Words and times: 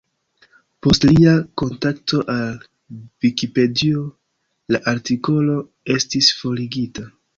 Post 0.85 1.03
lia 1.09 1.33
kontakto 1.61 2.21
al 2.35 2.57
Vikipedio, 3.25 4.07
la 4.77 4.81
artikolo 4.93 5.59
estis 5.99 6.33
forigita. 6.41 7.07